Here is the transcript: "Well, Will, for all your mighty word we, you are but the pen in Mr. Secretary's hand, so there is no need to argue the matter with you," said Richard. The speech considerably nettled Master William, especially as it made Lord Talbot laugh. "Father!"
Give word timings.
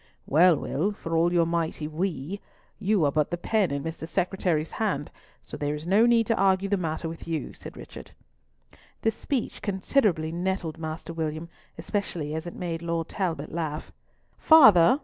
"Well, 0.25 0.55
Will, 0.55 0.93
for 0.93 1.15
all 1.15 1.31
your 1.31 1.45
mighty 1.45 1.87
word 1.87 1.99
we, 1.99 2.41
you 2.79 3.05
are 3.05 3.11
but 3.11 3.29
the 3.29 3.37
pen 3.37 3.69
in 3.69 3.83
Mr. 3.83 4.07
Secretary's 4.07 4.71
hand, 4.71 5.11
so 5.43 5.55
there 5.57 5.75
is 5.75 5.85
no 5.85 6.07
need 6.07 6.25
to 6.25 6.35
argue 6.35 6.69
the 6.69 6.75
matter 6.75 7.07
with 7.07 7.27
you," 7.27 7.53
said 7.53 7.77
Richard. 7.77 8.09
The 9.03 9.11
speech 9.11 9.61
considerably 9.61 10.31
nettled 10.31 10.79
Master 10.79 11.13
William, 11.13 11.49
especially 11.77 12.33
as 12.33 12.47
it 12.47 12.55
made 12.55 12.81
Lord 12.81 13.09
Talbot 13.09 13.51
laugh. 13.51 13.91
"Father!" 14.39 14.99